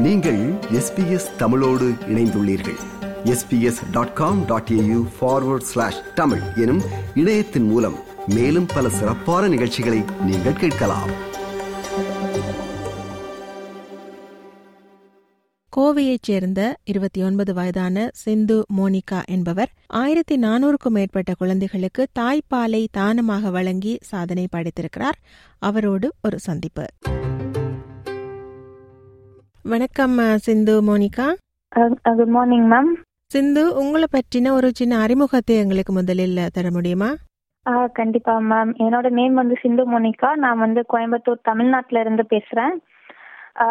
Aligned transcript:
நீங்கள் 0.00 0.52
எஸ்பிஎஸ் 0.52 1.36
தமிழோடு 1.36 1.88
இணைந்துள்ளீர்கள். 1.88 2.78
SBS 3.24 3.90
dot 3.90 4.12
com 4.12 4.44
dot 4.44 4.68
AU 4.72 5.06
forward 5.20 5.60
slash 5.60 6.14
Tamil 6.14 6.40
எனும் 6.56 6.82
இணையத்தின் 7.14 7.62
மூலம் 7.62 7.96
மேலும் 8.26 8.66
பல 8.66 8.88
சிறப்பான 8.88 9.48
நிகழ்ச்சிகளை 9.48 10.02
நீங்கள் 10.24 10.52
கேட்கலாம். 10.52 11.10
கோவையைச் 15.76 16.18
சேர்ந்த 16.22 16.76
இருபத்தி 16.84 17.22
ஒன்பது 17.22 17.54
வயதான 17.54 18.10
சிந்து 18.12 18.66
மோனிகா 18.76 19.24
என்பவர் 19.24 19.68
ஆயிரத்தி 19.86 20.38
நானூறுக்கும் 20.38 20.90
மேற்பட்ட 20.90 21.34
குழந்தைகளுக்கு 21.38 22.06
தாய்ப்பாலை 22.18 22.86
தானமாக 22.90 23.50
வழங்கி 23.50 23.98
சாதனை 24.00 24.48
படைத்திருக்கிறார். 24.56 25.18
அவரோடு 25.58 26.14
ஒரு 26.22 26.38
சந்திப்பு. 26.38 26.86
வணக்கம் 29.62 30.18
Sindhu 30.36 30.82
Monika. 30.82 31.34
Good 31.68 32.24
morning 32.26 32.70
ma'am 32.70 32.92
Sindhu 33.26 33.76
உங்களை 33.76 34.06
பற்றின 34.12 34.50
ஒரு 34.50 34.70
சின்ன 34.74 34.98
அறிமுகத்தை 34.98 35.56
எங்களுக்கு 35.56 35.92
முதலில் 35.92 36.48
தர 36.52 36.70
முடியுமா? 36.70 37.10
கண்டிப்பா 37.92 38.38
மேம் 38.38 38.72
என்னோட 38.78 39.10
நேம் 39.10 39.34
வந்து 39.34 39.56
சிந்து 39.60 39.84
மோனிகா. 39.90 40.34
நான் 40.34 40.58
வந்து 40.58 40.84
கோயம்புத்தூர் 40.92 41.42
தமிழ்நாட்டுல 41.42 42.00
இருந்து 42.00 42.24
பேசுறேன். 42.30 42.72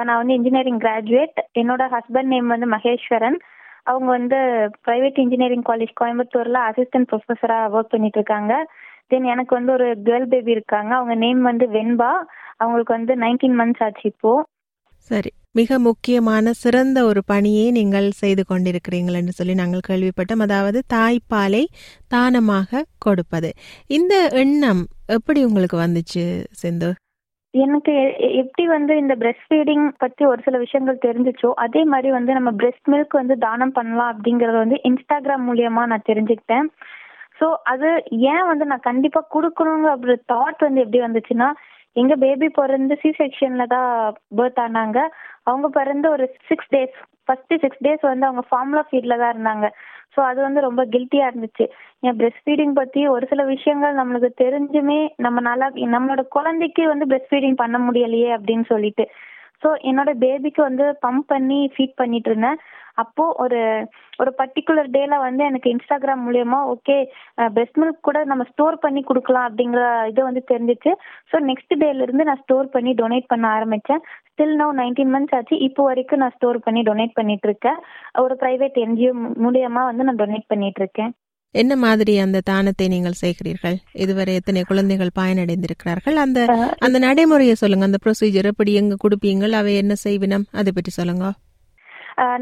நான் 0.04 0.18
வந்து 0.18 0.34
இன்ஜினியரிங் 0.34 0.78
கிராஜுவேட் 0.78 1.38
என்னோட 1.60 1.98
ஹஸ்பண்ட் 1.98 2.30
நேம் 2.34 2.48
வந்து 2.48 2.70
மகேஸ்வரன். 2.70 3.36
அவங்க 3.84 4.06
வந்து 4.06 4.36
பிரைவேட் 4.86 5.20
இன்ஜினியரிங் 5.20 5.64
காலேஜ் 5.70 5.92
கோயம்புத்தூர்ல 6.02 6.60
அசிஸ்டன்ட் 6.70 7.08
ப்ரொஃபஸரா 7.12 7.58
ஒர்க் 7.58 7.94
பண்ணிட்டு 7.94 8.20
இருக்காங்க. 8.20 8.68
தென் 9.08 9.24
எனக்கு 9.24 9.56
வந்து 9.56 9.72
ஒரு 9.72 9.98
கேர்ள் 10.06 10.26
பேபி 10.26 10.52
இருக்காங்க. 10.52 10.96
அவங்க 10.96 11.16
நேம் 11.16 11.42
வந்து 11.42 11.68
வெண்பா. 11.68 12.12
அவங்களுக்கு 12.58 12.94
வந்து 12.94 13.16
நைன்டீன் 13.16 13.60
மந்த்ஸ் 13.62 13.84
ஆச்சு 13.84 14.02
இப்போ. 14.04 14.44
சரி. 14.98 15.30
மிக 15.56 15.78
முக்கியமான 15.80 16.52
சிறந்த 16.62 16.98
ஒரு 17.10 17.22
பணியை 17.32 17.66
நீங்கள் 17.78 18.08
செய்து 18.22 18.44
கொண்டிருக்கிறீர்கள் 18.50 19.18
என்று 19.20 19.34
சொல்லி 19.38 19.54
நாங்கள் 19.62 19.88
கேள்விப்பட்டோம். 19.88 20.44
அதாவது 20.46 20.80
தாய்ப்பாலை 20.94 21.64
தானமாக 22.08 22.84
கொடுப்பது. 23.06 23.50
இந்த 23.98 24.16
எண்ணம் 24.44 24.84
எப்படி 25.18 25.42
உங்களுக்கு 25.50 25.78
வந்துச்சு 25.86 26.24
சிந்து? 26.62 26.90
எனக்கு 27.54 27.94
எப்படி 28.42 28.64
வந்து 28.68 28.94
இந்த 28.98 29.14
பிரெஸ்ட் 29.22 29.48
ஃபீடிங் 29.50 29.86
பத்தி 29.98 30.24
ஒரு 30.32 30.42
சில 30.46 30.58
விஷயங்கள் 30.64 31.04
தெரிஞ்சுச்சோ 31.06 31.50
அதே 31.66 31.82
மாதிரி 31.94 32.10
வந்து 32.18 32.32
நம்ம 32.38 32.52
பிரெஸ்ட் 32.60 32.90
மில்க் 32.94 33.20
வந்து 33.22 33.38
தானம் 33.46 33.76
பண்ணலாம் 33.78 34.12
அப்படிங்கறத 34.14 34.58
வந்து 34.64 34.80
இன்ஸ்டாகிராம் 34.90 35.48
மூலியமா 35.50 35.84
நான் 35.92 36.10
தெரிஞ்சுக்கிட்டேன். 36.10 36.68
ஸோ 37.40 37.48
அது 37.72 37.90
ஏன் 38.34 38.46
வந்து 38.52 38.66
நான் 38.72 38.88
கண்டிப்பா 38.90 39.22
கொடுக்கணுங்க 39.36 39.90
அப்படி 39.96 40.16
தாட் 40.34 40.66
வந்து 40.68 40.84
எப்படி 40.86 41.02
வந்துச்சுன்னா 41.06 41.50
எங்க 41.96 42.16
பேபி 42.16 42.50
பிறந்து 42.50 42.96
சி 42.96 43.10
செக்ஷன்ல 43.10 43.64
தான் 43.66 43.90
பேர்த் 44.38 44.60
ஆனாங்க. 44.60 45.00
அவங்க 45.44 45.68
பிறந்து 45.70 46.10
ஒரு 46.10 46.26
six 46.48 46.70
days 46.76 46.98
first 47.26 47.54
six 47.62 47.84
days 47.84 48.02
வந்து 48.02 48.26
அவங்க 48.26 48.44
ஃபார்முலா 48.50 48.84
ஃபீட்ல 48.90 49.18
தான் 49.18 49.34
இருந்தாங்க. 49.36 49.68
ஸோ 50.16 50.20
அது 50.22 50.42
வந்து 50.42 50.62
ரொம்ப 50.62 50.86
கில்ட்டியா 50.86 51.26
இருந்துச்சு. 51.28 51.66
என் 52.02 52.18
பிரெஸ்ட் 52.18 52.44
ஃபீடிங் 52.46 52.74
பத்தி 52.74 53.08
ஒரு 53.08 53.26
சில 53.30 53.44
விஷயங்கள் 53.44 53.94
நம்மளுக்கு 53.94 54.30
தெரிஞ்சுமே 54.44 55.08
நம்ம 55.18 55.40
நல்லா 55.40 55.70
நம்மளோட 55.70 56.28
குழந்தைக்கு 56.28 56.88
வந்து 56.88 57.06
பிரெஸ்ட் 57.06 57.32
ஃபீடிங் 57.34 57.56
பண்ண 57.56 57.80
முடியலையே 57.80 58.30
அப்படின்னு 58.38 58.66
சொல்லிட்டு. 58.68 59.06
ஸோ 59.62 59.70
என்னோட 59.90 60.12
பேபிக்கு 60.20 60.62
வந்து 60.62 60.86
பம்ப் 61.06 61.26
பண்ணி 61.28 61.60
ஃபீட் 61.74 61.96
பண்ணிட்டு 61.96 62.30
இருந்தேன் 62.32 62.60
அப்போ 62.96 63.24
ஒரு 63.44 63.60
ஒரு 64.20 64.32
பர்டிகுலர் 64.40 64.90
டேல 64.96 65.18
வந்து 65.20 65.44
எனக்கு 65.46 65.68
இன்ஸ்டாகிராம் 65.74 66.24
மூலியமா 66.26 66.60
ஓகே 66.74 66.96
பிரெஸ்ட் 67.56 67.80
மில்க் 67.82 68.00
கூட 68.02 68.20
நம்ம 68.24 68.44
ஸ்டோர் 68.52 68.78
பண்ணி 68.80 69.02
கொடுக்கலாம் 69.04 69.48
அப்படிங்கிற 69.50 69.84
இது 70.12 70.22
வந்து 70.24 70.44
தெரிஞ்சிச்சு. 70.52 70.92
ஸோ 71.32 71.40
நெக்ஸ்ட் 71.50 71.76
டேல 71.84 72.06
இருந்து 72.08 72.28
நான் 72.30 72.42
ஸ்டோர் 72.44 72.68
பண்ணி 72.70 72.94
டொனேட் 72.94 73.32
பண்ண 73.34 73.48
ஆரம்பிச்சேன். 73.58 74.02
ஸ்டில் 74.32 74.56
நோ 74.56 74.68
நைன்டீன் 74.82 75.14
மந்த்ஸ் 75.16 75.36
ஆச்சு. 75.40 75.56
இப்போ 75.68 75.84
வரைக்கும் 75.84 76.24
நான் 76.24 76.36
ஸ்டோர் 76.38 76.60
பண்ணி 76.68 76.84
டொனேட் 76.90 77.18
பண்ணிட்டு 77.20 77.48
இருக்கேன் 77.50 77.80
ஒரு 78.26 78.36
பிரைவேட் 78.44 78.80
என்ஜிஓ 78.86 79.14
மூலியமா 79.46 79.84
வந்து 79.92 80.08
நான் 80.10 80.22
டொனேட் 80.24 80.52
பண்ணிட்டு 80.54 80.82
இருக்கேன் 80.84 81.14
என்ன 81.52 81.74
மாதிரி 81.84 82.14
அந்த 82.24 82.40
தானத்தை 82.50 82.88
நீங்கள் 82.88 83.22
செய்கிறீர்கள்? 83.22 83.78
இதுவரை 84.04 84.34
எத்தனை 84.40 84.62
குழந்தைகள் 84.64 85.18
பயனடைந்திருக்கிறார்கள்? 85.20 86.18
அந்த 86.24 86.40
அந்த 86.86 86.98
நடைமுறையை 87.00 87.56
சொல்லுங்க. 87.62 87.88
அந்த 87.90 88.00
ப்ரொசீஜர் 88.06 88.50
எப்படி 88.52 88.74
எங்க 88.82 88.96
கொடுப்பீங்கள்? 89.04 89.54
அவை 89.60 89.74
என்ன 89.84 89.94
செய்வினம்? 90.04 90.46
அதை 90.52 90.72
பற்றி 90.76 90.92
சொல்லுங்க. 91.00 91.28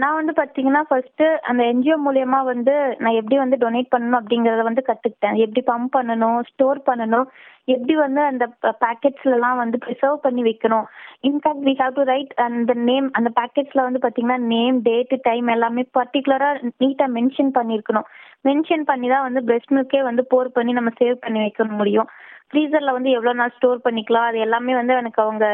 நான் 0.02 0.18
வந்து 0.20 0.34
பாத்தீங்கன்னா 0.40 0.82
ஃபர்ஸ்ட் 0.90 1.24
அந்த 1.50 1.62
என்ஜிஓ 1.72 1.98
மூலியமா 2.06 2.40
வந்து 2.52 2.74
நான் 3.04 3.18
எப்படி 3.20 3.38
வந்து 3.42 3.58
டொனேட் 3.64 3.92
பண்ணணும் 3.96 4.20
அப்படிங்கறத 4.20 4.64
வந்து 4.70 4.84
கத்துக்கிட்டேன். 4.88 5.38
எப்படி 5.44 5.62
பம்ப் 5.72 5.92
பண்ணணும் 5.98 6.40
ஸ்டோர் 6.52 6.80
பண்ணணும் 6.90 7.28
எப்படி 7.68 7.94
வந்து 7.96 8.22
அந்த 8.22 8.46
பேக்கெட்ஸ்ல 8.84 9.36
எல்லாம் 9.38 9.58
வந்து 9.62 9.78
ப்ரிசர்வ் 9.86 10.20
பண்ணி 10.26 10.42
வைக்கணும். 10.48 10.86
In fact 11.30 11.66
we 11.68 11.74
have 11.82 11.98
to 11.98 12.04
write 12.12 12.34
அந்த 12.46 12.74
நேம் 12.90 13.08
அந்த 13.20 13.30
பேக்கெட்ஸ்ல 13.40 13.86
வந்து 13.88 14.02
பாத்தீங்கன்னா 14.06 14.40
நேம் 14.54 14.78
டேட் 14.82 15.16
டைம் 15.24 15.48
எல்லாமே 15.56 15.84
பர்டிகுலரா 16.00 16.50
நீட்டா 16.84 17.08
மென்ஷன் 17.18 17.52
பண்ணிருக்கணும். 17.60 18.08
மென்ஷன் 18.46 18.86
பண்ணி 18.86 19.08
தான் 19.10 19.26
வந்து 19.28 19.42
பிரெஸ்ட் 19.50 19.76
மில்கே 19.78 20.02
வந்து 20.04 20.24
போர் 20.34 20.56
பண்ணி 20.58 20.74
நம்ம 20.74 20.94
சேவ் 21.02 21.18
பண்ணி 21.26 21.40
வைக்க 21.40 21.66
முடியும். 21.80 22.10
ஃப்ரீசர்ல 22.50 22.92
வந்து 22.98 23.10
எவ்வளவு 23.12 23.40
நாள் 23.40 23.56
ஸ்டோர் 23.58 23.86
பண்ணிக்கலாம் 23.86 24.28
அது 24.30 24.38
எல்லாமே 24.40 24.74
வந்து 24.76 24.94
எனக்கு 25.02 25.20
அவங்க 25.26 25.46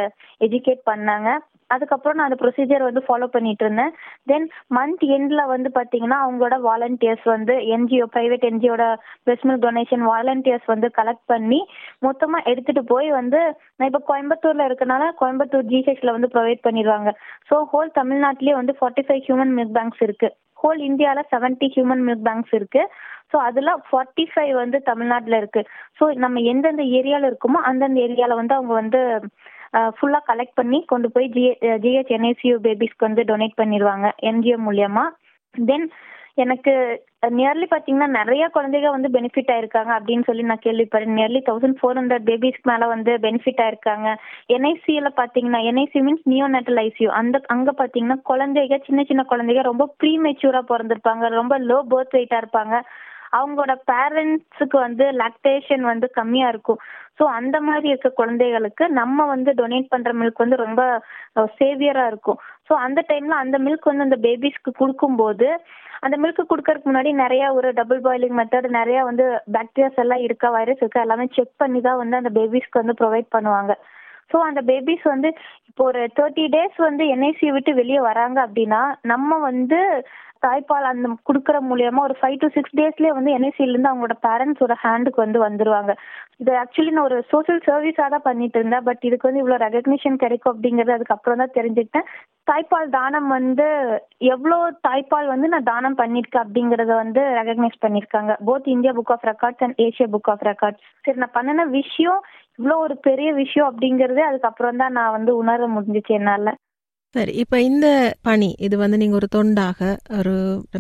எஜுகேட் 0.42 0.84
பண்ணாங்க. 0.92 1.30
அதுக்கப்புறம் 1.74 2.18
நான் 2.18 2.30
அந்த 2.30 2.38
ப்ரொசீஜர் 2.42 2.88
வந்து 2.88 3.02
ஃபாலோ 3.08 3.28
பண்ணிட்டு 3.34 3.66
இருந்தேன் 3.66 3.94
தென் 4.32 4.46
மந்த் 4.78 5.06
எண்ட்ல 5.16 5.42
வந்து 5.54 5.72
பாத்தீங்கன்னா 5.78 6.20
அவங்களோட 6.24 6.58
வாலண்டியர்ஸ் 6.68 7.26
வந்து 7.34 7.56
என்ஜிஓ 7.76 8.08
பிரைவேட் 8.16 8.48
என்ஜிஓட 8.52 8.86
பிரெஸ்ட் 9.26 9.48
மில்க் 9.50 9.66
டொனேஷன் 9.68 10.06
வாலண்டியர்ஸ் 10.12 10.68
வந்து 10.74 10.90
கலெக்ட் 11.00 11.26
பண்ணி 11.26 11.60
மொத்தமா 12.08 12.40
எடுத்துட்டு 12.52 12.84
போய் 12.94 13.10
வந்து 13.20 13.42
நான் 13.78 13.90
இப்போ 13.92 14.04
கோயம்புத்தூர்ல 14.10 14.68
இருக்கனால 14.70 15.10
கோயம்புத்தூர் 15.22 15.70
ஜிஹெச்ல 15.72 16.16
வந்து 16.18 16.32
ப்ரொவைட் 16.36 16.66
பண்ணிடுவாங்க. 16.68 17.10
ஸோ 17.50 17.58
ஹோல் 17.74 17.92
தமிழ்நாட்டிலேயே 18.00 18.56
வந்து 18.62 18.76
forty 18.80 19.06
five 19.08 19.24
human 19.28 19.54
milk 19.58 19.76
banks 19.78 20.04
இருக்கு. 20.08 20.30
ஹோல் 20.60 20.82
இந்தியால 20.90 21.22
செவன்ட்டி 21.32 21.68
ஹியூமன் 21.74 22.04
மில்க் 22.08 22.26
பேங்க்ஸ் 22.28 22.54
இருக்கு. 22.54 22.82
ஸோ 23.32 23.38
அதுல 23.48 23.70
ஃபார்ட்டி 23.88 24.24
ஃபைவ் 24.32 24.54
வந்து 24.56 24.78
தமிழ்நாட்டில் 24.90 25.38
இருக்கு. 25.38 25.62
ஸோ 26.00 26.04
நம்ம 26.24 26.42
எந்தெந்த 26.52 26.84
ஏரியால 27.00 27.30
இருக்கோமோ 27.32 27.62
அந்தந்த 27.70 28.00
ஏரியால 28.08 28.36
வந்து 28.42 28.56
அவங்க 28.58 28.74
வந்து 28.74 29.02
ஃபுல்லா 29.74 30.20
கலெக்ட் 30.32 30.58
பண்ணி 30.62 30.80
கொண்டு 30.86 31.12
போய் 31.12 31.28
ஜி 31.36 31.44
ஜிஹெச் 31.84 32.16
என்ஐசியூ 32.18 32.56
பேபிஸ்க்கு 32.66 33.08
வந்து 33.08 33.24
டொனேட் 33.32 33.60
பண்ணிடுவாங்க 33.62 34.10
என்ஜிஓ 34.32 34.58
மூலியமா. 34.68 35.06
தென் 35.56 35.88
எனக்கு 36.44 36.72
நியர்லி 37.38 37.66
பாத்தீங்கன்னா 37.72 38.08
நிறைய 38.20 38.44
குழந்தைங்க 38.54 38.90
வந்து 38.94 39.10
பெனிஃபிட் 39.16 39.52
ஆயிருக்காங்க 39.56 39.92
அப்படின்னு 39.98 40.26
சொல்லி 40.30 40.44
நான் 40.44 40.64
கேள்விப்பட்டேன். 40.64 41.18
நியர்லி 41.18 41.42
தௌசண்ட் 41.50 41.78
ஃபோர் 41.80 41.98
ஹண்ட்ரட் 42.00 42.26
பேபிஸ்க்கு 42.30 42.70
மேல 42.72 42.88
வந்து 42.94 43.12
பெனிஃபிட் 43.26 43.62
ஆயிருக்காங்க. 43.66 44.08
என்ஐசியில 44.56 45.10
பாத்தீங்கன்னா 45.22 45.62
என்ஐசி 45.72 46.02
மீன்ஸ் 46.08 46.26
நியோநேட்டல் 46.34 46.82
ஐசியூ 46.88 47.10
அந்த 47.22 47.42
அங்க 47.56 47.72
பாத்தீங்கன்னா 47.82 48.18
குழந்தைங்க 48.32 48.80
சின்ன 48.88 49.04
சின்ன 49.12 49.26
குழந்தைங்க 49.32 49.64
ரொம்ப 49.72 49.88
ப்ரீ 49.98 50.14
மெச்சூரா 50.28 50.64
பிறந்திருப்பாங்க. 50.74 51.30
ரொம்ப 51.40 51.60
லோ 51.70 51.80
பர்த் 51.94 52.18
வெயிட்டா 52.18 52.40
இருப்பாங்க. 52.44 52.78
அவங்களோட 53.38 53.74
பேரண்ட்ஸுக்கு 53.92 54.78
வந்து 54.86 55.06
லாக்டேஷன் 55.22 55.84
வந்து 55.92 56.08
கம்மியா 56.20 56.48
இருக்கும். 56.54 56.80
ஸோ 57.20 57.24
அந்த 57.40 57.58
மாதிரி 57.68 57.88
இருக்க 57.92 58.10
குழந்தைகளுக்கு 58.20 58.84
நம்ம 59.00 59.26
வந்து 59.34 59.52
டொனேட் 59.62 59.92
பண்ற 59.94 60.12
மில்க் 60.20 60.44
வந்து 60.44 60.58
ரொம்ப 60.66 60.82
சேவியரா 61.60 62.06
இருக்கும். 62.12 62.40
ஸோ 62.68 62.76
அந்த 62.86 63.00
டைம்ல 63.12 63.38
அந்த 63.44 63.58
மில்க் 63.66 63.90
வந்து 63.92 64.08
அந்த 64.08 64.20
பேபிஸ்க்கு 64.28 64.74
கொடுக்கும்போது 64.82 65.50
அந்த 66.06 66.16
மில்க் 66.22 66.40
கொடுக்கறதுக்கு 66.52 66.90
முன்னாடி 66.90 67.12
நிறைய 67.24 67.44
ஒரு 67.58 67.68
டபுள் 67.80 68.02
பாயிலிங் 68.06 68.38
மெத்தட் 68.40 68.70
நிறைய 68.80 69.00
வந்து 69.10 69.26
பாக்டீரியாஸ் 69.58 70.02
எல்லாம் 70.04 70.24
இருக்கா 70.28 70.48
வைரஸ் 70.58 70.82
இருக்கா 70.84 71.04
எல்லாமே 71.06 71.26
செக் 71.36 71.54
பண்ணி 71.58 71.82
தான் 71.82 72.02
வந்து 72.02 72.20
அந்த 72.22 72.32
பேபிஸ்க்கு 72.38 72.82
வந்து 72.82 73.00
ப்ரொவைட் 73.02 73.30
பண்ணுவாங்க. 73.36 73.74
ஸோ 74.32 74.38
அந்த 74.50 74.62
பேபிஸ் 74.70 75.06
வந்து 75.14 75.30
இப்போ 75.70 75.84
ஒரு 75.92 76.02
தேர்ட்டி 76.18 76.46
டேஸ் 76.56 76.78
வந்து 76.88 77.04
என்ஐசி 77.14 77.48
விட்டு 77.56 77.72
வெளியே 77.80 78.02
வராங்க 78.10 78.38
அப்படின்னா 78.46 78.82
நம்ம 79.12 79.38
வந்து 79.50 79.80
தாய்ப்பால் 80.46 80.90
அந்த 80.92 81.08
குடுக்கற 81.30 81.58
மூலியமா 81.70 82.02
ஒரு 82.08 82.16
ஃபைவ் 82.20 82.38
டு 82.42 82.48
சிக்ஸ் 82.56 82.76
டேஸ்லயே 82.80 83.12
வந்து 83.18 83.34
என்ஐசில 83.38 83.74
இருந்து 83.74 83.92
அவங்களோட 83.92 84.16
பேரண்ட்ஸோட 84.26 84.74
ஹேண்டுக்கு 84.84 85.20
வந்து 85.26 85.40
வந்துருவாங்க. 85.46 85.92
இது 86.42 86.52
ஆக்சுவலி 86.62 86.92
நான் 86.96 87.08
ஒரு 87.10 87.18
சோஷியல் 87.32 87.62
சர்வீஸா 87.68 88.06
தான் 88.14 88.28
பண்ணிட்டு 88.28 88.58
இருந்தேன். 88.60 88.86
பட் 88.88 89.04
இதுக்கு 89.10 89.28
வந்து 89.30 89.42
இவ்வளவு 89.44 89.64
ரெகக்னிஷன் 89.66 90.22
கிடைக்கும் 90.24 90.54
அப்படிங்கறது 90.54 90.96
அதுக்கப்புறம் 90.98 91.42
தான் 91.44 91.56
தெரிஞ்சுக்கிட்டேன். 91.58 92.08
தாய்ப்பால் 92.50 92.90
தானம் 92.98 93.30
வந்து 93.38 93.68
எவ்வளோ 94.34 94.58
தாய்ப்பால் 94.88 95.32
வந்து 95.34 95.50
நான் 95.54 95.70
தானம் 95.72 96.00
பண்ணிருக்கேன் 96.02 96.44
அப்படிங்கறத 96.46 96.94
வந்து 97.04 97.22
ரெகக்னைஸ் 97.40 97.84
பண்ணிருக்காங்க 97.86 98.34
both 98.50 98.68
India 98.76 98.94
book 98.98 99.14
of 99.16 99.28
records 99.32 99.64
and 99.68 99.80
Asia 99.86 100.08
book 100.16 100.32
of 100.34 100.46
records 100.50 100.84
சரி 101.06 101.22
நான் 101.24 101.38
பண்ணின 101.38 101.68
விஷயம் 101.80 102.22
இவ்வளோ 102.60 102.76
ஒரு 102.86 102.96
பெரிய 103.08 103.30
விஷயம் 103.42 103.70
அப்படிங்கறது 103.70 104.22
அதுக்கப்புறம் 104.30 104.82
தான் 104.84 104.96
நான் 105.00 105.16
வந்து 105.18 105.32
உணர 105.42 105.68
முடிஞ்சிச்சு 105.76 106.14
என்னால. 106.20 106.50
சரி 107.14 107.34
இப்ப 107.42 107.56
இந்த 107.62 107.88
பணி 108.22 108.50
இது 108.58 108.76
வந்து 108.78 108.98
நீங்க 109.02 109.16
ஒரு 109.16 109.28
தொண்டாக 109.36 109.80
ஒரு 110.20 110.36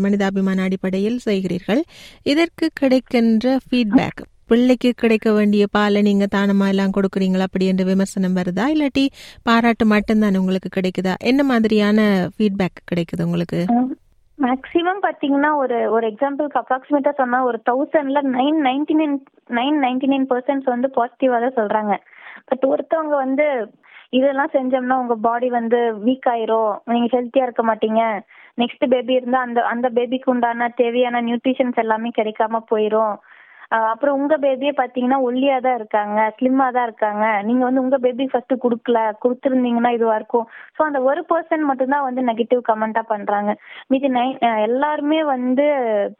மனிதாபிமான 0.06 0.64
அடிப்படையில் 0.68 1.20
செய்கிறீர்கள். 1.26 1.82
இதற்கு 2.24 2.68
கிடைக்கின்ற 2.82 3.58
ஃபீட்பேக் 3.66 4.22
பிள்ளைக்கு 4.52 4.90
கிடைக்க 5.02 5.28
வேண்டிய 5.32 5.64
பாலை 5.76 6.00
நீங்க 6.02 6.26
தானமா 6.36 6.66
எல்லாம் 6.74 6.96
கொடுக்குறீங்களா? 6.98 7.46
அப்படி 7.48 7.66
என்ற 7.66 7.84
விமர்சனம் 7.84 8.38
வருதா? 8.40 8.66
இல்லாட்டி 8.74 9.06
பாராட்டு 9.44 9.86
மட்டும்தான் 9.86 10.40
உங்களுக்கு 10.42 10.70
கிடைக்குதா? 10.78 11.14
என்ன 11.32 11.44
மாதிரியான 11.44 12.00
ஃபீட்பேக் 12.36 12.82
கிடைக்குது 12.92 13.26
உங்களுக்கு? 13.28 13.62
மேக்ஸிமம் 14.40 15.02
பாத்தீங்கன்னா 15.06 15.50
ஒரு 15.56 15.78
ஒரு 15.96 16.06
எக்ஸாம்பிளுக்கு 16.12 16.62
அப்ராக்சிமேட்டா 16.62 17.12
சொன்னா 17.22 17.40
ஒரு 17.50 17.58
தௌசண்ட்ல 17.70 18.22
nine 18.38 18.60
ninety 18.68 18.96
nine 19.02 19.16
nine 19.60 19.78
ninety 19.86 20.08
nine 20.14 20.28
percent 20.34 20.74
வந்து 20.76 20.90
பாசிட்டிவா 20.98 21.40
தான் 21.46 21.58
சொல்றாங்க. 21.60 21.94
பட் 22.50 22.66
ஒருத்தவங்க 22.72 23.16
வந்து 23.26 23.46
இதெல்லாம் 24.18 24.54
செஞ்சோம்னா 24.56 24.95
உங்க 25.04 25.15
பாடி 25.27 25.48
வந்து 25.60 25.80
வீக் 26.06 26.27
ஆயிரும். 26.33 26.74
நீங்க 26.92 27.10
ஹெல்த்தியா 27.15 27.45
இருக்க 27.48 27.63
மாட்டீங்க. 27.69 28.01
நெக்ஸ்ட் 28.62 28.86
பேபி 28.94 29.13
இருந்தா 29.19 29.39
அந்த 29.48 29.60
அந்த 29.74 29.88
பேபிக்கு 29.98 30.27
உண்டான 30.33 30.68
தேவையான 30.81 31.21
நியூட்ரிஷன்ஸ் 31.27 31.81
எல்லாமே 31.83 32.10
கிடைக்காம 32.19 32.62
போயிரும். 32.71 33.15
அப்புறம் 33.92 34.18
உங்க 34.19 34.36
பேபியே 34.44 34.71
பாத்தீங்கன்னா 34.80 35.18
ஒல்லியா 35.27 35.56
தான் 35.65 35.77
இருக்காங்க 35.80 36.18
ஸ்லிம்மா 36.38 36.68
தான் 36.75 36.88
இருக்காங்க. 36.89 37.25
நீங்க 37.48 37.63
வந்து 37.68 37.83
உங்க 37.83 37.98
பேபி 38.06 38.25
ஃபர்ஸ்ட் 38.31 38.54
குடுக்கல 38.65 39.00
கொடுத்துருந்தீங்கன்னா 39.24 39.92
இதுவா 39.98 40.15
இருக்கும். 40.21 40.45
ஸோ 40.75 40.81
அந்த 40.89 41.00
ஒரு 41.10 41.21
பர்சன் 41.31 41.63
மட்டும்தான் 41.69 42.07
வந்து 42.07 42.24
நெகட்டிவ் 42.30 42.62
கமெண்டா 42.69 43.04
பண்றாங்க. 43.13 43.54
மீதி 43.94 44.10
நை 44.18 44.25
எல்லாருமே 44.68 45.21
வந்து 45.36 45.65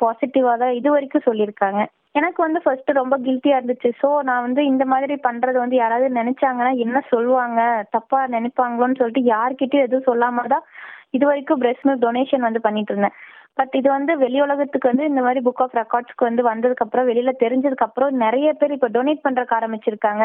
பாசிட்டிவா 0.04 0.56
தான் 0.64 0.78
இது 0.80 0.90
வரைக்கும் 0.96 1.28
சொல்லியிருக்காங்க. 1.30 1.84
எனக்கு 2.16 2.40
வந்து 2.44 2.60
ஃபர்ஸ்ட் 2.64 2.90
ரொம்ப 2.92 3.16
கில்ட்டியா 3.18 3.56
இருந்துச்சு. 3.58 3.90
ஸோ 4.02 4.10
நான் 4.22 4.44
வந்து 4.48 4.62
இந்த 4.66 4.84
மாதிரி 4.86 5.16
பண்றது 5.28 5.58
வந்து 5.58 5.76
யாராவது 5.76 6.08
நினைச்சாங்கன்னா 6.20 6.72
என்ன 6.86 6.98
சொல்லுவாங்க? 7.14 7.60
தப்பா 7.96 8.20
நினைப்பாங்களோன்னு 8.28 9.00
சொல்லிட்டு 9.00 9.24
யார்கிட்டயும் 9.34 9.86
எதுவும் 9.88 10.10
சொல்லாம 10.10 10.46
தான் 10.48 10.66
இது 11.12 11.26
வரைக்கும் 11.26 11.62
பிரெஸ்ட் 11.64 11.86
மில்க் 11.88 12.06
டொனேஷன் 12.06 12.46
வந்து 12.48 12.62
பண்ணிட்டு 12.62 12.94
இருந்தேன். 12.94 13.16
பட் 13.58 13.74
இது 13.80 13.88
வந்து 13.90 14.12
வெளி 14.18 14.40
உலகத்துக்கு 14.42 14.92
வந்து 14.92 15.06
இந்த 15.06 15.22
மாதிரி 15.22 15.42
புக் 15.48 15.62
ஆஃப் 15.62 15.76
ரெக்கார்ட்ஸ்க்கு 15.82 16.28
வந்து 16.30 16.44
வந்ததுக்கு 16.52 16.86
அப்புறம் 16.86 17.10
வெளியில 17.10 17.32
தெரிஞ்சதுக்கு 17.44 17.88
அப்புறம் 17.88 18.16
நிறைய 18.26 18.48
பேர் 18.54 18.76
இப்ப 18.78 18.90
டொனேட் 18.90 19.26
பண்றதுக்கு 19.26 19.58
ஆரம்பிச்சிருக்காங்க. 19.60 20.24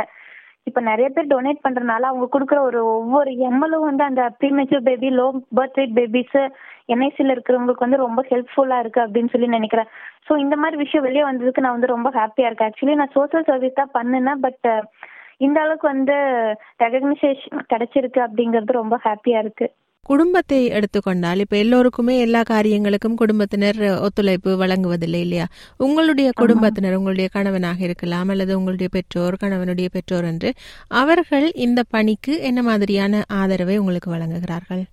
இப்ப 0.69 0.81
நிறைய 0.89 1.09
பேர் 1.15 1.31
டொனேட் 1.33 1.65
பண்றதுனால 1.65 2.09
அவங்க 2.11 2.27
கொடுக்குற 2.35 2.59
ஒரு 2.69 2.81
ஒவ்வொரு 2.97 3.31
எம்எலும் 3.49 3.87
வந்து 3.89 4.05
அந்த 4.09 4.23
premature 4.41 4.87
baby 4.89 5.11
low 5.19 5.27
birth 5.59 5.79
weight 5.79 5.97
babies 5.99 6.37
என்ஐசியில் 6.95 7.35
இருக்கிறவங்களுக்கு 7.35 7.87
வந்து 7.87 8.05
ரொம்ப 8.05 8.21
ஹெல்ப்ஃபுல்லா 8.31 8.79
இருக்கு 8.83 9.01
அப்படின்னு 9.05 9.33
சொல்லி 9.33 9.49
நினைக்கிறேன். 9.57 9.91
ஸோ 10.29 10.35
இந்த 10.45 10.57
மாதிரி 10.63 10.77
விஷயம் 10.85 11.07
வெளியே 11.09 11.25
வந்ததுக்கு 11.29 11.65
நான் 11.65 11.77
வந்து 11.77 11.95
ரொம்ப 11.95 12.11
ஹாப்பியா 12.19 12.49
இருக்கேன். 12.49 12.71
ஆக்சுவலி 12.71 12.99
நான் 13.01 13.17
சோசியல் 13.19 13.49
சர்வீஸ் 13.51 13.81
தான் 13.81 13.95
பண்ணினேன். 13.99 14.43
பட் 14.47 14.69
இந்த 15.47 15.59
அளவுக்கு 15.65 15.87
வந்து 15.95 16.17
ரெகக்னைசேஷன் 16.85 17.67
கிடைச்சிருக்கு 17.73 18.21
அப்படிங்கிறது 18.27 18.81
ரொம்ப 18.83 18.97
ஹாப்பியா 19.05 19.41
இருக்கு. 19.45 19.69
குடும்பத்தை 20.09 20.59
எடுத்துக்கொண்டால் 20.69 21.39
இப்ப 21.39 21.57
எல்லோருக்குமே 21.57 22.15
எல்லா 22.21 22.41
காரியங்களுக்கும் 22.51 23.17
குடும்பத்தினர் 23.17 23.81
ஒத்துழைப்பு 24.01 24.51
வழங்குவதில்லை 24.57 25.21
இல்லையா? 25.21 25.47
உங்களுடைய 25.77 26.29
குடும்பத்தினர் 26.35 26.99
உங்களுடைய 26.99 27.29
கணவனாக 27.33 27.83
இருக்கலாம் 27.83 28.29
அல்லது 28.29 28.53
உங்களுடைய 28.59 28.91
பெற்றோர் 28.93 29.41
கணவனுடைய 29.45 29.89
பெற்றோர் 29.93 30.25
என்று 30.25 30.53
அவர்கள் 31.03 31.49
இந்த 31.67 31.83
பணிக்கு 31.91 32.35
என்ன 32.43 32.63
மாதிரியான 32.63 33.25
ஆதரவை 33.41 33.77
உங்களுக்கு 33.77 34.13
வழங்குகிறார்கள்? 34.15 34.85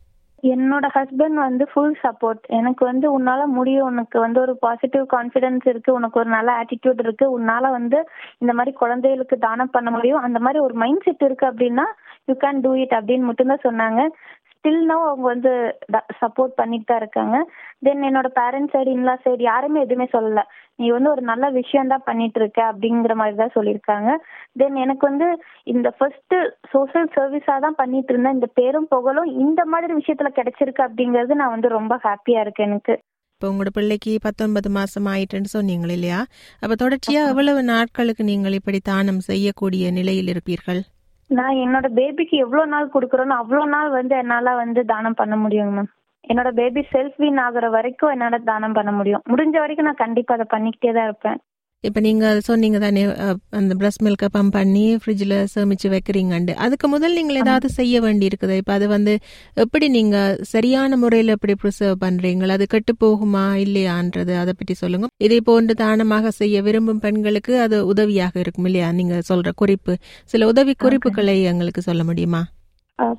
என்னோட 0.53 0.85
ஹஸ்பண்ட் 0.95 1.37
வந்து 1.45 1.63
ஃபுல் 1.73 1.95
சப்போர்ட் 2.03 2.43
எனக்கு 2.57 2.83
வந்து 2.85 3.07
உன்னால 3.15 3.41
முடியும். 3.57 3.87
உனக்கு 3.87 4.17
வந்து 4.19 4.39
ஒரு 4.41 4.53
பாசிட்டிவ் 4.57 5.05
கான்ஃபிடன்ஸ் 5.13 5.65
இருக்கு. 5.67 5.89
உனக்கு 5.93 6.19
ஒரு 6.19 6.29
நல்ல 6.29 6.49
ஆட்டிடியூட் 6.59 7.01
இருக்கு. 7.05 7.25
உன்னால 7.39 7.71
வந்து 7.77 7.99
இந்த 8.37 8.53
மாதிரி 8.53 8.73
குழந்தைகளுக்கு 8.75 9.37
தானம் 9.37 9.73
பண்ண 9.75 9.89
முடியும். 9.91 10.23
அந்த 10.27 10.39
மாதிரி 10.39 10.59
ஒரு 10.63 10.73
மைண்ட் 10.73 11.05
செட் 11.05 11.25
இருக்கு 11.27 11.45
அப்படின்னா 11.47 11.85
யூ 12.25 12.35
கேன் 12.43 12.61
டூ 12.61 12.73
இட் 12.83 12.95
அப்படின்னு 12.97 13.25
மட்டும்தான் 13.29 13.65
சொன்னாங்க. 13.69 14.03
ஸ்டில் 14.65 14.85
நோ 14.91 14.95
அவங்க 15.07 15.25
வந்து 15.33 15.51
சப்போர்ட் 16.19 16.53
பண்ணிட்டு 16.59 16.87
தான் 16.89 17.01
இருக்காங்க. 17.01 17.37
தென் 17.85 18.05
என்னோட 18.07 18.27
பேரண்ட்ஸ் 18.37 18.73
சைடு 18.75 18.89
இன்லா 18.93 19.13
சைடு 19.25 19.43
யாருமே 19.47 19.83
எதுவுமே 19.85 20.07
சொல்லல. 20.13 20.41
நீ 20.81 20.85
வந்து 20.93 21.09
ஒரு 21.11 21.23
நல்ல 21.29 21.45
விஷயம் 21.57 21.91
தான் 21.91 22.05
பண்ணிட்டு 22.07 22.39
இருக்க 22.41 22.59
அப்படிங்கிற 22.69 23.13
மாதிரி 23.19 23.35
தான் 23.41 23.53
சொல்லியிருக்காங்க. 23.57 24.11
தென் 24.59 24.77
எனக்கு 24.83 25.05
வந்து 25.09 25.27
இந்த 25.73 25.89
ஃபர்ஸ்ட் 25.97 26.35
சோசியல் 26.71 27.11
சர்வீஸா 27.17 27.57
தான் 27.65 27.77
பண்ணிட்டு 27.81 28.11
இருந்தேன். 28.13 28.37
இந்த 28.39 28.49
பேரும் 28.59 28.89
புகழும் 28.93 29.29
இந்த 29.45 29.63
மாதிரி 29.73 29.93
விஷயத்துல 29.99 30.31
கிடைச்சிருக்கு 30.39 30.87
அப்படிங்கிறது 30.87 31.39
நான் 31.41 31.55
வந்து 31.55 31.71
ரொம்ப 31.77 31.99
ஹாப்பியா 32.07 32.41
இருக்கேன் 32.45 32.69
எனக்கு. 32.71 32.95
இப்போ 33.35 33.47
உங்களோட 33.51 33.71
பிள்ளைக்கு 33.77 34.11
பத்தொன்பது 34.27 34.69
மாசம் 34.79 35.07
ஆயிட்டுன்னு 35.13 35.55
சொன்னீங்க 35.55 35.87
இல்லையா? 35.99 36.19
அப்ப 36.63 36.73
தொடர்ச்சியா 36.83 37.23
எவ்வளவு 37.31 37.63
நாட்களுக்கு 37.73 38.23
நீங்கள் 38.33 38.59
இப்படி 38.61 38.81
தானம் 38.91 39.23
செய்யக்கூடிய 39.29 39.91
நிலையில் 39.99 40.33
இருப்பீர்கள்? 40.35 40.83
நான் 41.29 41.55
என்னோட 41.55 41.87
பேபிக்கு 41.93 42.35
எவ்வளவு 42.37 42.67
நாள் 42.67 42.93
கொடுக்குறேனோ 42.93 43.35
அவ்வளவு 43.35 43.69
நாள் 43.69 43.89
வந்து 43.89 44.15
என்னால 44.15 44.55
வந்து 44.55 44.81
தானம் 44.85 45.13
பண்ண 45.13 45.35
முடியுங்க 45.35 45.73
மேம் 45.77 45.91
என்னோட 46.23 46.49
பேபி 46.51 46.81
செல்ஃப் 46.93 47.17
வீன் 47.17 47.39
ஆகுற 47.39 47.65
வரைக்கும் 47.69 48.11
என்னால 48.11 48.37
தானம் 48.43 48.73
பண்ண 48.73 48.91
முடியும். 48.91 49.23
முடிஞ்ச 49.29 49.55
வரைக்கும் 49.59 49.85
நான் 49.85 50.03
கண்டிப்பா 50.03 50.33
அதை 50.33 50.45
பண்ணிக்கிட்டே 50.53 50.91
தான் 50.93 51.03
இருப்பேன். 51.03 51.39
இப்ப 51.85 51.99
நீங்க 51.99 52.25
சொன்னீங்க 52.39 52.77
தானே 52.79 53.01
அந்த 53.51 53.73
பிரஸ்ட் 53.75 54.03
மில்கை 54.05 54.27
பம்ப் 54.33 54.51
பண்ணி 54.51 54.85
ஃப்ரிட்ஜில் 54.95 55.35
சேமிச்சு 55.53 55.87
வைக்கிறீங்கண்டு 55.89 56.53
அதுக்கு 56.57 56.87
முதல் 56.87 57.13
நீங்கள் 57.13 57.35
ஏதாவது 57.35 57.69
செய்ய 57.69 58.01
வேண்டி 58.01 58.25
இருக்குது 58.27 58.55
இப்ப 58.55 58.73
அது 58.73 58.87
வந்து 58.87 59.13
எப்படி 59.55 59.87
நீங்க 59.89 60.17
சரியான 60.45 60.97
முறையில 60.97 61.35
எப்படி 61.37 61.55
ப்ரிசர்வ் 61.63 61.97
பண்றீங்க 62.05 62.23
அது 62.49 62.65
கெட்டு 62.67 62.93
போகுமா? 63.03 63.45
இல்லையான்றது 63.65 64.33
அதை 64.37 64.53
பற்றி 64.53 64.73
சொல்லுங்க. 64.73 65.07
இதே 65.17 65.39
போன்று 65.41 65.73
தானமாக 65.75 66.31
செய்ய 66.31 66.61
விரும்பும் 66.61 66.99
பெண்களுக்கு 66.99 67.59
அது 67.59 67.77
உதவியாக 67.87 68.39
இருக்கும் 68.39 68.65
இல்லையா? 68.65 68.91
நீங்க 68.91 69.21
சொல்ற 69.29 69.51
குறிப்பு. 69.55 69.95
சில 70.25 70.47
உதவி 70.47 70.75
குறிப்புகளை 70.75 71.43
எங்களுக்கு 71.43 71.81
சொல்ல 71.81 72.03
முடியுமா? 72.03 72.41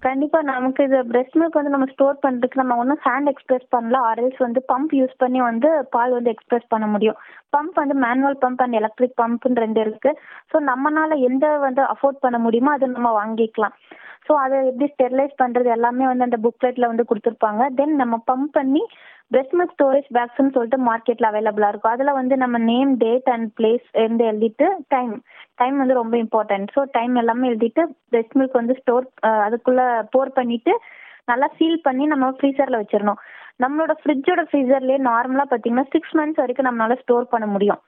கண்டிப்பா 0.04 0.38
நமக்கு 0.42 0.84
இது 0.84 0.98
பிரெஸ்ட் 1.10 1.34
மில்க் 1.38 1.56
வந்து 1.58 1.72
நம்ம 1.72 1.86
ஸ்டோர் 1.90 2.20
பண்றதுக்கு 2.22 2.60
நம்ம 2.60 2.76
ஒன்றும் 2.82 3.00
ஹேண்ட் 3.06 3.30
எக்ஸ்பிரஸ் 3.32 3.66
பண்ணல. 3.74 3.96
ஆர்எல்ஸ் 4.10 4.40
வந்து 4.44 4.60
பம்ப் 4.70 4.94
யூஸ் 5.00 5.12
பண்ணி 5.18 5.40
வந்து 5.40 5.70
பால் 5.94 6.14
வந்து 6.18 6.32
எக்ஸ்பிரஸ் 6.34 6.66
பண்ண 6.68 6.86
முடியும். 6.86 7.18
பம்ப் 7.54 7.76
வந்து 7.82 7.96
மேனுவல் 8.04 8.38
பம்ப் 8.44 8.62
அண்ட் 8.64 8.78
எலக்ட்ரிக் 8.80 9.18
பம்ப்னு 9.22 9.62
ரெண்டு 9.64 9.80
இருக்கு. 9.80 10.12
ஸோ 10.52 10.58
நம்மனால 10.70 11.18
எந்த 11.28 11.46
வந்து 11.66 11.82
அஃபோர்ட் 11.94 12.22
பண்ண 12.24 12.38
முடியுமோ 12.38 12.72
அதை 12.76 12.88
நம்ம 12.96 13.12
வாங்கிக்கலாம். 13.20 13.76
ஸோ 14.28 14.34
அதை 14.44 14.56
எப்படி 14.70 14.86
ஸ்டெரிலைஸ் 14.94 15.34
பண்றது 15.42 15.68
எல்லாமே 15.76 16.06
வந்து 16.06 16.26
அந்த 16.28 16.38
புக்லெட்ல 16.46 16.88
வந்து 16.92 17.08
கொடுத்துருப்பாங்க. 17.10 17.62
தென் 17.80 17.94
நம்ம 18.02 18.14
பம்ப் 18.30 18.56
பண்ணி 18.58 18.82
பிரெஸ்ட் 19.30 19.54
மில்க் 19.58 19.74
ஸ்டோரேஜ் 19.76 20.08
பேக்ஸ்னு 20.16 20.52
சொல்லிட்டு 20.56 20.78
மார்க்கெட்ல 20.88 21.28
அவைலபிளா 21.30 21.68
இருக்கும். 21.72 21.94
அதுல 21.96 22.12
வந்து 22.18 22.34
நம்ம 22.42 22.56
நேம் 22.72 22.92
டேட் 23.04 23.28
அண்ட் 23.34 23.48
பிளேஸ் 23.58 23.86
இருந்து 24.02 24.24
எழுதிட்டு 24.30 24.66
டைம் 24.94 25.14
டைம் 25.60 25.76
வந்து 25.82 25.96
ரொம்ப 26.00 26.14
இம்பார்ட்டன்ட் 26.24 26.70
ஸோ 26.76 26.82
டைம் 26.96 27.14
எல்லாமே 27.22 27.48
எழுதிட்டு 27.50 27.82
பிரெஸ்ட் 28.12 28.36
மில்க் 28.38 28.60
வந்து 28.60 28.76
ஸ்டோர் 28.82 29.06
அதுக்குள்ள 29.46 29.82
போர் 30.14 30.36
பண்ணிட்டு 30.38 30.74
நல்லா 31.30 31.48
சீல் 31.58 31.80
பண்ணி 31.88 32.04
நம்ம 32.12 32.30
ஃப்ரீசர்ல 32.38 32.80
வச்சிடணும். 32.82 33.20
நம்மளோட 33.64 33.92
ஃப்ரிட்ஜோட 34.00 34.40
ஃப்ரீசர்லயே 34.48 34.98
நார்மலா 35.10 35.44
பாத்தீங்கன்னா 35.52 35.86
சிக்ஸ் 35.94 36.16
மந்த்ஸ் 36.18 36.42
வரைக்கும் 36.42 36.68
நம்மளால 36.68 36.96
ஸ்டோர் 37.02 37.32
பண்ண 37.34 37.46
முடியும். 37.54 37.80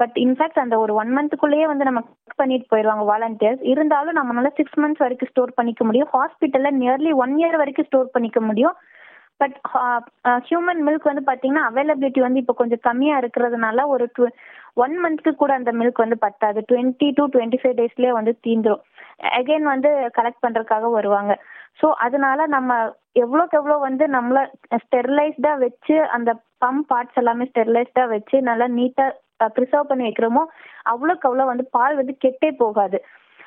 பட் 0.00 0.16
இன்ஃபேக்ட் 0.24 0.62
அந்த 0.62 0.74
ஒரு 0.84 0.92
ஒன் 1.00 1.10
மந்த்துக்குள்ளேயே 1.16 1.66
வந்து 1.70 1.84
நம்ம 1.88 2.00
கட் 2.06 2.40
பண்ணிட்டு 2.40 2.66
போயிடுவாங்க 2.72 3.04
வாலண்டியர்ஸ் 3.10 3.62
இருந்தாலும் 3.72 4.18
நம்மளால 4.18 4.50
சிக்ஸ் 4.58 4.78
மந்த்ஸ் 4.82 5.04
வரைக்கும் 5.04 5.30
ஸ்டோர் 5.32 5.58
பண்ணிக்க 5.58 5.82
முடியும். 5.88 6.10
ஹாஸ்பிட்டல்ல 6.16 6.70
நியர்லி 6.82 7.12
ஒன் 7.24 7.34
இயர் 7.40 7.60
வரைக்கும் 7.62 7.88
ஸ்டோர் 7.88 8.14
பண்ணிக்க 8.16 8.40
முடியும். 8.48 8.76
பட் 9.42 9.56
ஹியூமன் 10.48 10.80
மில்க் 10.86 11.08
வந்து 11.10 11.22
பாத்தீங்கன்னா 11.28 11.64
அவைலபிலிட்டி 11.70 12.20
வந்து 12.20 12.42
இப்போ 12.42 12.54
கொஞ்சம் 12.54 12.84
கம்மியா 12.88 13.14
இருக்கிறதுனால 13.22 13.86
ஒரு 13.94 14.06
ஒன் 14.74 14.94
மந்த்க்கு 15.00 15.30
கூட 15.34 15.52
அந்த 15.54 15.70
மில்க் 15.72 16.02
வந்து 16.04 16.18
பத்தாது. 16.18 16.60
டுவெண்ட்டி 16.70 17.08
டு 17.16 17.24
டுவெண்ட்டி 17.34 17.58
ஃபைவ் 17.62 17.78
டேஸ்லயே 17.80 18.12
வந்து 18.18 18.32
தீந்துரும். 18.46 18.82
அகைன் 19.38 19.66
வந்து 19.72 19.90
கலெக்ட் 20.18 20.44
பண்றதுக்காக 20.44 20.90
வருவாங்க. 20.90 21.32
ஸோ 21.80 21.88
அதனால 22.06 22.46
நம்ம 22.46 22.72
எவ்வளோக்கு 23.22 23.58
எவ்வளோ 23.60 23.76
வந்து 23.78 24.04
நம்மள 24.08 24.38
ஸ்டெர்லைஸ்டா 24.84 25.52
வச்சு 25.64 25.96
அந்த 26.16 26.30
பம்ப் 26.64 26.86
பார்ட்ஸ் 26.88 27.20
எல்லாமே 27.22 27.44
ஸ்டெர்லைஸ்டா 27.44 28.04
வச்சு 28.06 28.36
நல்லா 28.40 28.66
நீட்டா 28.78 29.06
ப்ரிசர்வ் 29.56 29.90
பண்ணி 29.90 30.04
வைக்கிறோமோ 30.06 30.42
அவ்வளோக்கு 30.92 31.28
அவ்வளோ 31.28 31.46
வந்து 31.46 31.64
பால் 31.70 31.98
வந்து 32.00 32.14
கெட்டே 32.24 32.50
போகாது. 32.56 32.98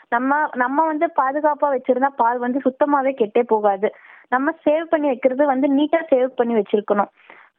நம்ம 0.09 0.31
நம்ம 0.55 0.79
வந்து 0.85 1.07
பாதுகாப்பா 1.15 1.67
வச்சிருந்தா 1.69 2.09
பால் 2.15 2.39
வந்து 2.39 2.59
சுத்தமாவே 2.65 3.11
கெட்டே 3.21 3.43
போகாது. 3.53 3.87
நம்ம 4.29 4.51
சேவ் 4.65 4.83
பண்ணி 4.83 5.07
வைக்கிறது 5.07 5.45
வந்து 5.45 5.73
நீட்டா 5.73 6.03
சேவ் 6.11 6.27
பண்ணி 6.27 6.53
வச்சிருக்கணும். 6.53 7.07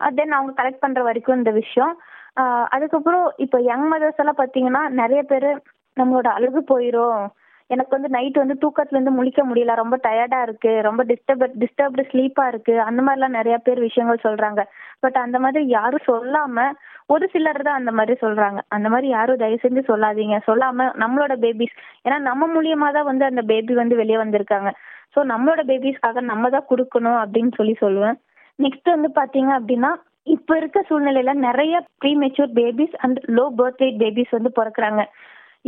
Ah, 0.04 0.14
தென் 0.14 0.32
அவங்க 0.32 0.62
கலெக்ட் 0.62 0.80
பண்ற 0.80 1.02
வரைக்கும் 1.02 1.36
இந்த 1.36 1.50
விஷயம். 1.50 1.98
ஆஹ் 2.40 2.64
அதுக்கப்புறம் 2.64 3.32
இப்போ 3.36 3.60
யங் 3.60 3.92
மதர்ஸ் 3.92 4.16
எல்லாம் 4.16 4.36
பாத்தீங்கன்னா 4.38 4.92
நிறைய 4.92 5.22
பேர் 5.22 5.62
நம்மளோட 6.00 6.26
அழகு 6.26 6.64
போயிரும். 6.68 7.26
எனக்கு 7.70 7.92
வந்து 7.96 8.08
நைட் 8.08 8.36
வந்து 8.36 8.56
தூக்கத்துல 8.62 8.96
இருந்து 8.96 9.14
முழிக்க 9.18 9.40
முடியல. 9.44 9.74
ரொம்ப 9.74 9.96
டயர்டா 10.02 10.40
இருக்கு. 10.42 10.72
ரொம்ப 10.82 11.02
டிஸ்டர்ப் 11.04 11.44
டிஸ்டர்ப்டு 11.62 12.02
ஸ்லீப்பா 12.10 12.44
இருக்கு. 12.48 12.74
அந்த 12.80 13.00
மாதிரிலாம் 13.02 13.36
நிறைய 13.38 13.56
பேர் 13.58 13.80
விஷயங்கள் 13.80 14.24
சொல்றாங்க. 14.26 14.62
பட் 15.00 15.16
அந்த 15.16 15.38
மாதிரி 15.38 15.64
யாரும் 15.68 16.06
சொல்லாம 16.06 16.66
ஒரு 17.08 17.24
சிலர் 17.32 17.62
தான் 17.62 17.80
அந்த 17.80 17.92
மாதிரி 17.92 18.14
சொல்றாங்க. 18.20 18.60
அந்த 18.68 18.88
மாதிரி 18.88 19.08
யாரும் 19.08 19.36
தயவு 19.36 19.64
செஞ்சு 19.64 19.82
சொல்லாதீங்க. 19.90 20.38
சொல்லாம 20.46 20.88
நம்மளோட 20.96 21.34
பேபிஸ் 21.36 21.76
ஏன்னா 22.06 22.18
நம்ம 22.20 22.48
மூலியமா 22.56 22.90
தான் 22.92 23.04
வந்து 23.04 23.24
அந்த 23.24 23.42
பேபி 23.42 23.74
வந்து 23.74 23.96
வெளியே 23.96 24.18
வந்திருக்காங்க. 24.24 24.70
ஸோ 25.14 25.20
நம்மளோட 25.24 25.60
பேபிஸ்க்காக 25.66 26.20
நம்ம 26.30 26.50
தான் 26.50 26.68
கொடுக்கணும் 26.70 27.20
அப்படின்னு 27.22 27.52
சொல்லி 27.56 27.76
சொல்லுவேன். 27.80 28.16
நெக்ஸ்ட் 28.58 28.94
வந்து 28.94 29.10
பாத்தீங்க 29.14 29.50
அப்படின்னா 29.58 29.90
இப்ப 30.26 30.56
இருக்க 30.56 30.78
சூழ்நிலையில 30.88 31.32
நிறைய 31.40 31.74
premature 32.16 32.52
babies 32.54 32.94
and 32.98 33.18
low 33.36 33.44
birth 33.58 33.82
weight 33.82 34.00
babies 34.02 34.30
வந்து 34.30 34.50
பிறக்குறாங்க. 34.58 35.02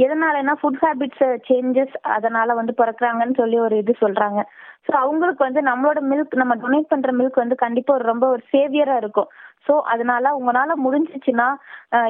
எதனாலனா 0.04 0.52
ஃபுட் 0.60 0.80
ஹேபிட்ஸ் 0.84 1.24
சேஞ்சஸ் 1.48 1.94
அதனால 2.16 2.54
வந்து 2.60 2.72
பிறக்குறாங்கன்னு 2.80 3.36
சொல்லி 3.40 3.58
ஒரு 3.66 3.76
இது 3.82 3.92
சொல்றாங்க. 4.04 4.40
ஸோ 4.86 4.92
அவங்களுக்கு 5.04 5.42
வந்து 5.46 5.60
நம்மளோட 5.68 5.98
மில்க் 6.10 6.34
நம்ம 6.40 6.54
டொனேட் 6.64 6.92
பண்ற 6.92 7.10
மில்க் 7.20 7.42
வந்து 7.42 7.56
கண்டிப்பா 7.64 7.92
ஒரு 7.98 8.04
ரொம்ப 8.12 8.26
ஒரு 8.34 8.42
சேவியரா 8.54 8.96
இருக்கும். 9.02 9.28
ஸோ 9.66 9.74
அதனால 9.92 10.30
உங்களால 10.38 10.72
முடிஞ்சிச்சுன்னா 10.84 11.48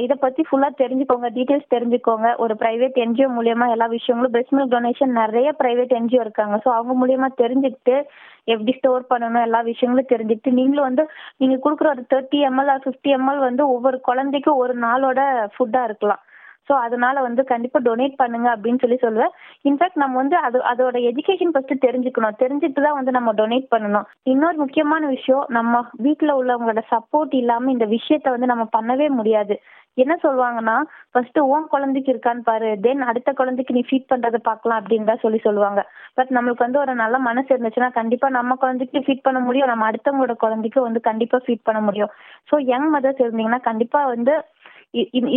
இதை 0.05 0.17
பத்தி 0.25 0.43
ஃபுல்லா 0.49 0.69
தெரிஞ்சுக்கோங்க 0.83 1.29
டீட்டெயில்ஸ் 1.37 1.73
தெரிஞ்சுக்கோங்க. 1.75 2.29
ஒரு 2.45 2.55
பிரைவேட் 2.63 2.99
என்ஜிஓ 3.05 3.29
மூலியமா 3.39 3.67
எல்லா 3.75 3.87
விஷயங்களும் 3.97 4.35
பெஸ்ட் 4.37 4.55
மில்க் 4.57 4.75
டொனேஷன் 4.77 5.13
நிறைய 5.23 5.49
பிரைவேட் 5.63 5.97
என்ஜிஓ 6.01 6.23
இருக்காங்க. 6.27 6.57
ஸோ 6.65 6.71
அவங்க 6.77 6.95
மூலியமா 7.03 7.31
தெரிஞ்சுக்கிட்டு 7.43 7.97
எப்படி 8.53 8.73
ஸ்டோர் 8.79 9.11
பண்ணணும் 9.13 9.47
எல்லா 9.49 9.61
விஷயங்களும் 9.73 10.13
தெரிஞ்சுக்கிட்டு 10.13 10.59
நீங்களும் 10.61 10.89
வந்து 10.91 11.05
நீங்க 11.43 11.57
கொடுக்குற 11.65 11.89
ஒரு 11.95 12.05
thirty 12.15 12.41
ML 12.51 12.73
or 12.75 12.85
fifty 12.87 13.13
ML 13.19 13.43
வந்து 13.49 13.65
ஒவ்வொரு 13.75 13.99
குழந்தைக்கும் 14.11 14.61
ஒரு 14.65 14.77
நாளோட 14.87 15.21
ஃபுட்டா 15.57 15.83
இருக்கலாம். 15.91 16.23
ஸோ 16.69 16.75
அதனால 16.87 17.17
வந்து 17.27 17.45
கண்டிப்பா 17.53 17.81
டொனேட் 17.89 18.15
பண்ணுங்க 18.23 18.49
அப்படின்னு 18.55 18.83
சொல்லி 18.85 18.99
சொல்லுவேன். 19.05 19.33
இன்ஃபேக்ட் 19.69 20.01
நம்ம 20.03 20.17
வந்து 20.23 20.37
அது 20.47 20.59
அதோட 20.73 20.97
எஜுகேஷன் 21.11 21.53
ஃபர்ஸ்ட் 21.55 21.85
தெரிஞ்சுக்கணும். 21.87 22.39
தெரிஞ்சுட்டு 22.43 22.87
தான் 22.87 22.99
வந்து 22.99 23.17
நம்ம 23.19 23.33
டொனேட் 23.41 23.69
பண்ணணும். 23.75 24.09
இன்னொரு 24.33 24.59
முக்கியமான 24.65 25.07
விஷயம் 25.17 25.45
நம்ம 25.59 25.83
வீட்டில் 26.07 26.39
உள்ளவங்களோட 26.41 26.83
சப்போர்ட் 26.95 27.35
இல்லாம 27.43 27.71
இந்த 27.77 27.89
விஷயத்த 27.97 28.31
வந்து 28.37 28.53
நம்ம 28.53 28.67
பண்ணவே 28.79 29.09
முடியாது. 29.19 29.57
என்ன 30.03 30.15
சொல்லுவாங்கன்னா 30.25 30.75
ஃபர்ஸ்ட் 31.13 31.39
உன் 31.53 31.65
குழந்தைக்கு 31.73 32.11
இருக்கான்னு 32.13 32.43
பாரு 32.49 32.69
தென் 32.85 33.01
அடுத்த 33.11 33.31
குழந்தைக்கு 33.39 33.77
நீ 33.77 33.83
ஃபீட் 33.89 34.11
பண்றதை 34.13 34.39
பார்க்கலாம் 34.49 34.79
அப்படின்னு 34.81 35.09
தான் 35.11 35.23
சொல்லி 35.23 35.39
சொல்லுவாங்க. 35.47 35.81
பட் 36.19 36.31
நம்மளுக்கு 36.37 36.65
வந்து 36.67 36.81
ஒரு 36.83 36.93
நல்ல 37.03 37.17
மனசு 37.29 37.49
இருந்துச்சுன்னா 37.55 37.91
கண்டிப்பா 37.99 38.29
நம்ம 38.37 38.57
குழந்தைக்கு 38.63 39.03
ஃபீட் 39.07 39.27
பண்ண 39.27 39.41
முடியும். 39.47 39.71
நம்ம 39.73 39.87
அடுத்தவங்களோட 39.91 40.37
குழந்தைக்கு 40.45 40.81
வந்து 40.87 41.03
கண்டிப்பா 41.09 41.41
ஃபீட் 41.47 41.67
பண்ண 41.69 41.81
முடியும். 41.89 42.13
ஸோ 42.51 42.57
யங் 42.73 42.89
மதர்ஸ் 42.95 43.23
இருந்தீங்கன்னா 43.25 43.61
கண்டிப்பா 43.71 44.03
வந்து 44.15 44.35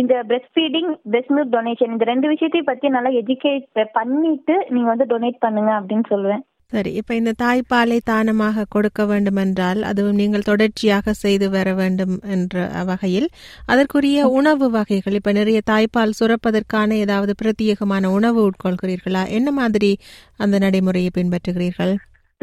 இந்த 0.02 0.14
breast 0.28 0.52
feeding 0.54 0.90
breast 1.10 1.32
milk 1.36 1.52
donation 1.56 1.92
இந்த 1.94 2.04
ரெண்டு 2.10 2.26
விஷயத்தையும் 2.28 2.70
பத்தி 2.70 2.88
நல்லா 2.94 3.10
எஜுகேட் 3.20 3.66
பண்ணிட்டு 3.98 4.54
நீங்க 4.68 4.88
வந்து 4.92 5.06
டொனேட் 5.12 5.44
பண்ணுங்க 5.44 5.72
அப்படின்னு 5.80 6.06
சொல்லுவேன். 6.14 6.42
சரி 6.74 6.90
இப்ப 6.98 7.14
இந்த 7.14 7.32
தாய்ப்பாலை 7.42 7.96
தானமாக 8.10 8.64
கொடுக்க 8.74 9.04
வேண்டும் 9.06 9.40
என்றால் 9.42 9.80
அதுவும் 9.82 10.20
நீங்கள் 10.20 10.46
தொடர்ச்சியாக 10.50 11.12
செய்து 11.12 11.46
வர 11.50 11.74
வேண்டும் 11.80 12.14
என்ற 12.34 12.62
வகையில் 12.90 13.28
அதற்குரிய 13.66 14.28
உணவு 14.38 14.70
வகைகள் 14.70 15.18
இப்ப 15.18 15.32
நிறைய 15.32 15.60
தாய்ப்பால் 15.70 16.16
சுரப்பதற்கான 16.20 16.96
ஏதாவது 17.04 17.34
பிரத்யேகமான 17.42 18.04
உணவு 18.18 18.50
உட்கொள்கிறீர்களா? 18.50 19.24
என்ன 19.28 19.50
மாதிரி 19.50 19.90
அந்த 20.36 20.58
நடைமுறையை 20.58 21.10
பின்பற்றுகிறீர்கள்? 21.18 21.94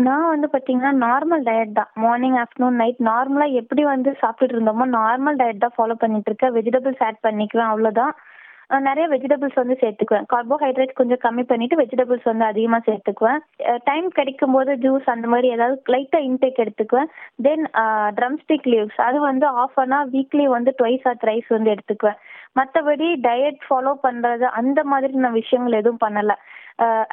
நான் 0.07 0.29
வந்து 0.29 0.47
பாத்தீங்கன்னா 0.53 0.91
நார்மல் 1.05 1.43
டயட் 1.43 1.71
தான். 1.71 1.89
மார்னிங் 2.03 2.37
ஆஃப்டர்நூன் 2.41 2.77
நைட் 2.81 2.99
நார்மலா 3.09 3.45
எப்படி 3.61 3.83
வந்து 3.83 4.09
சாப்பிட்டுட்டு 4.21 4.55
இருந்தோமோ 4.57 4.85
நார்மல் 4.99 5.39
டயட் 5.41 5.63
தான் 5.63 5.75
ஃபாலோ 5.77 5.95
பண்ணிட்டு 6.03 6.29
இருக்கேன். 6.31 6.53
வெஜிடபிள்ஸ் 6.57 7.03
ஆட் 7.07 7.25
பண்ணிக்குவேன் 7.27 7.71
அவ்வளவுதான். 7.71 8.13
நிறைய 8.88 9.05
வெஜிடபிள்ஸ் 9.13 9.59
வந்து 9.59 9.75
சேர்த்துக்குவேன். 9.81 10.25
கார்போஹைட்ரேட் 10.33 10.91
கொஞ்சம் 10.99 11.21
கம்மி 11.23 11.43
பண்ணிட்டு 11.51 11.79
வெஜிடபிள்ஸ் 11.79 12.27
வந்து 12.29 12.45
அதிகமா 12.49 12.79
சேர்த்துக்குவேன். 12.88 13.39
டைம் 13.89 14.07
கிடைக்கும் 14.19 14.55
போது 14.55 14.71
ஜூஸ் 14.83 15.07
அந்த 15.13 15.27
மாதிரி 15.33 15.47
ஏதாவது 15.55 15.77
லைட்டா 15.93 16.19
இன்டேக் 16.27 16.61
எடுத்துக்குவேன். 16.63 17.09
தென் 17.47 17.65
ட்ரம் 18.19 18.38
ஸ்டிக் 18.43 18.69
லீவ்ஸ் 18.73 18.99
அது 19.07 19.19
வந்து 19.29 19.47
ஆஃப் 19.63 19.79
ஆனால் 19.85 20.11
வீக்லி 20.15 20.45
வந்து 20.55 20.73
ட்வைஸ் 20.81 21.07
ஆர் 21.11 21.19
த்ரைஸ் 21.23 21.49
வந்து 21.55 21.73
எடுத்துக்குவேன். 21.75 22.19
மற்றபடி 22.59 23.09
டயட் 23.27 23.59
ஃபாலோ 23.65 23.93
பண்றது 24.05 24.45
அந்த 24.61 24.79
மாதிரி 24.91 25.25
நான் 25.25 25.39
விஷயங்கள் 25.41 25.79
எதுவும் 25.81 26.03
பண்ணல. 26.05 26.35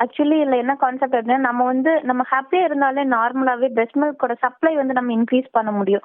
ஆக்சுவலி 0.03 0.37
இதுல 0.43 0.57
என்ன 0.63 0.75
கான்செப்ட் 0.83 1.17
அப்படின்னா 1.17 1.41
நம்ம 1.49 1.65
வந்து 1.73 1.93
நம்ம 2.09 2.23
ஹாப்பியா 2.33 2.65
இருந்தாலே 2.69 3.03
நார்மலாவே 3.17 3.69
பிரெஸ்ட் 3.77 4.01
மில்கோட 4.03 4.35
சப்ளை 4.45 4.73
வந்து 4.81 4.97
நம்ம 4.99 5.13
இன்க்ரீஸ் 5.19 5.49
பண்ண 5.57 5.71
முடியும். 5.79 6.05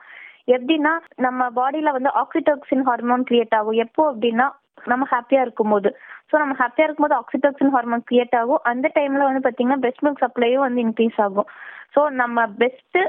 எப்படின்னா 0.55 0.93
நம்ம 1.25 1.49
பாடியில 1.59 1.91
வந்து 1.97 2.11
ஆக்சிடோக்சின் 2.21 2.85
ஹார்மோன் 2.89 3.25
கிரியேட் 3.29 3.55
ஆகும். 3.59 3.79
எப்போ 3.85 4.03
அப்படின்னா 4.11 4.47
நம்ம 4.91 5.05
ஹாப்பியா 5.13 5.41
இருக்கும்போது. 5.45 5.89
ஸோ 6.29 6.35
நம்ம 6.41 6.53
ஹாப்பியா 6.61 6.85
இருக்கும்போது 6.85 7.15
ஆக்சிடோக்சின் 7.21 7.73
ஹார்மோன் 7.75 8.05
கிரியேட் 8.09 8.35
ஆகும். 8.41 8.61
அந்த 8.71 8.87
டைம்ல 8.97 9.27
வந்து 9.29 9.43
பாத்தீங்கன்னா 9.47 9.81
பிரெஸ்ட் 9.83 10.05
மில்க் 10.05 10.23
சப்ளையும் 10.25 10.65
வந்து 10.67 10.81
இன்க்ரீஸ் 10.85 11.19
ஆகும். 11.25 11.49
ஸோ 11.95 12.01
நம்ம 12.21 12.47
பெஸ்ட் 12.63 12.99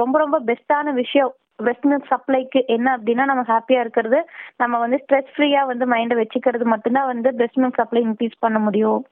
ரொம்ப 0.00 0.14
ரொம்ப 0.24 0.36
பெஸ்டான 0.50 0.92
விஷயம் 1.02 1.32
பெஸ்ட் 1.66 1.86
மில்க் 1.90 2.10
சப்ளைக்கு 2.12 2.60
என்ன 2.76 2.88
அப்படின்னா 2.96 3.24
நம்ம 3.30 3.42
ஹாப்பியா 3.52 3.80
இருக்கிறது. 3.84 4.18
நம்ம 4.62 4.78
வந்து 4.84 4.98
ஸ்ட்ரெஸ் 5.02 5.32
ஃப்ரீயா 5.34 5.62
வந்து 5.72 5.86
மைண்டை 5.94 6.16
வச்சுக்கிறது 6.20 6.66
மட்டும்தான் 6.74 7.10
வந்து 7.12 7.28
பிரெஸ்ட் 7.40 7.60
மில்க் 7.62 7.80
சப்ளை 7.82 8.02
இன்க்ரீஸ் 8.08 8.42
பண்ண 8.46 8.60
முடியும். 8.66 9.02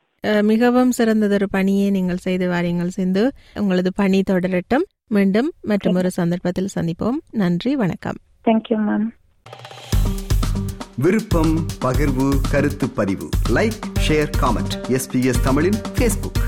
மிகவும் 0.51 0.91
சிறந்ததொரு 0.97 1.47
பணியை 1.57 1.85
நீங்கள் 1.97 2.25
செய்து 2.25 2.47
வாரீங்கள் 2.55 2.97
சிந்து. 2.97 3.23
உங்களது 3.61 3.91
பணி 4.01 4.19
தொடரட்டும். 4.31 4.85
மீண்டும் 5.13 5.53
மற்றும் 5.61 5.95
ஒரு 5.95 6.11
சந்தர்ப்பத்தில் 6.11 6.69
சந்திப்போம். 6.75 7.19
நன்றி 7.31 7.77
வணக்கம். 7.77 8.17
தேங்க்யூ 8.45 8.77
மேம் 8.89 9.07
விருப்பம் 10.97 11.67
பகிர்வு 11.85 12.35
கருத்து 12.51 12.89
பதிவு. 12.89 13.29
லைக் 13.49 13.79
ஷேர் 14.09 14.31
காமெண்ட் 14.41 14.75
எஸ்பிஎஸ் 14.89 15.43
தமிழின் 15.43 15.79
ஃபேஸ்புக் 15.95 16.41